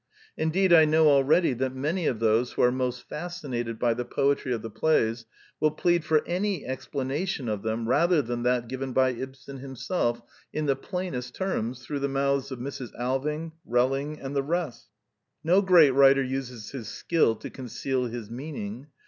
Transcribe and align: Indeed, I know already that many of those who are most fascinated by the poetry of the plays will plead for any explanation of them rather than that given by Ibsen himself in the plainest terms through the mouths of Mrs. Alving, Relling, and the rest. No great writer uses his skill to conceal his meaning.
Indeed, 0.35 0.73
I 0.73 0.85
know 0.85 1.09
already 1.09 1.53
that 1.53 1.75
many 1.75 2.07
of 2.07 2.17
those 2.19 2.53
who 2.53 2.63
are 2.63 2.71
most 2.71 3.07
fascinated 3.07 3.77
by 3.77 3.93
the 3.93 4.03
poetry 4.03 4.51
of 4.51 4.63
the 4.63 4.69
plays 4.71 5.25
will 5.59 5.69
plead 5.69 6.03
for 6.03 6.25
any 6.25 6.65
explanation 6.65 7.47
of 7.47 7.61
them 7.61 7.87
rather 7.87 8.23
than 8.23 8.41
that 8.41 8.67
given 8.67 8.93
by 8.93 9.11
Ibsen 9.11 9.57
himself 9.59 10.19
in 10.51 10.65
the 10.65 10.75
plainest 10.75 11.35
terms 11.35 11.85
through 11.85 11.99
the 11.99 12.07
mouths 12.07 12.49
of 12.51 12.57
Mrs. 12.57 12.89
Alving, 12.99 13.51
Relling, 13.63 14.17
and 14.19 14.35
the 14.35 14.41
rest. 14.41 14.89
No 15.43 15.61
great 15.61 15.91
writer 15.91 16.23
uses 16.23 16.71
his 16.71 16.87
skill 16.87 17.35
to 17.35 17.51
conceal 17.51 18.05
his 18.05 18.27
meaning. 18.31 18.87